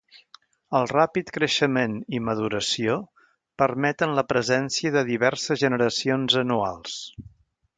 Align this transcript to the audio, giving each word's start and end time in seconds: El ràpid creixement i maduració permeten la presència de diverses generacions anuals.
El 0.77 0.85
ràpid 0.91 1.27
creixement 1.35 1.93
i 2.19 2.21
maduració 2.29 2.95
permeten 3.63 4.17
la 4.21 4.25
presència 4.33 4.93
de 4.97 5.07
diverses 5.11 5.63
generacions 5.65 6.43
anuals. 6.45 6.99